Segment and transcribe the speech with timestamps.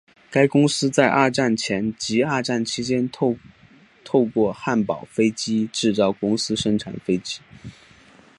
[0.31, 3.35] 该公司在二战前及二战期间透
[4.33, 7.39] 过汉堡飞机制造公司生产飞机。